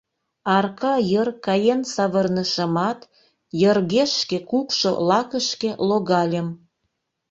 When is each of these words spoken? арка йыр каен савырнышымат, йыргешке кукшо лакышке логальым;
арка 0.57 0.93
йыр 1.11 1.29
каен 1.45 1.81
савырнышымат, 1.93 2.99
йыргешке 3.61 4.37
кукшо 4.49 4.91
лакышке 5.09 5.71
логальым; 5.89 6.47